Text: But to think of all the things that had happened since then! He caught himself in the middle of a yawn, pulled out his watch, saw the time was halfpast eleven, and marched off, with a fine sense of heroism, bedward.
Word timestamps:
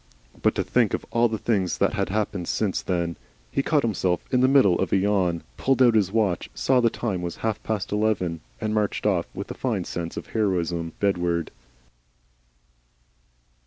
But 0.41 0.55
to 0.55 0.63
think 0.63 0.95
of 0.95 1.05
all 1.11 1.29
the 1.29 1.37
things 1.37 1.77
that 1.77 1.93
had 1.93 2.09
happened 2.09 2.47
since 2.47 2.81
then! 2.81 3.17
He 3.51 3.61
caught 3.61 3.83
himself 3.83 4.25
in 4.31 4.39
the 4.39 4.47
middle 4.47 4.79
of 4.79 4.91
a 4.91 4.97
yawn, 4.97 5.43
pulled 5.57 5.79
out 5.79 5.93
his 5.93 6.11
watch, 6.11 6.49
saw 6.55 6.79
the 6.81 6.89
time 6.89 7.21
was 7.21 7.35
halfpast 7.45 7.91
eleven, 7.91 8.41
and 8.59 8.73
marched 8.73 9.05
off, 9.05 9.27
with 9.35 9.51
a 9.51 9.53
fine 9.53 9.83
sense 9.83 10.17
of 10.17 10.25
heroism, 10.29 10.93
bedward. 10.99 11.51